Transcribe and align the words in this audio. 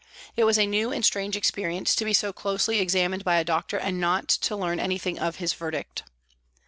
It 0.35 0.45
was 0.45 0.57
a 0.57 0.65
new 0.65 0.91
and 0.91 1.05
strange 1.05 1.35
experience 1.35 1.95
to 1.95 2.05
be 2.05 2.11
so 2.11 2.33
closely 2.33 2.79
examined 2.79 3.23
by 3.23 3.35
a 3.35 3.43
doctor 3.43 3.77
and 3.77 3.99
not 4.01 4.27
to 4.29 4.55
learn 4.55 4.79
anything 4.79 5.19
of 5.19 5.35
his 5.35 5.53
verdict. 5.53 6.01